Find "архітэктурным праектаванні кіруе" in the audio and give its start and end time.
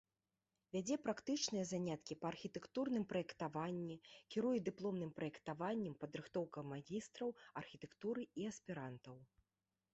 2.33-4.57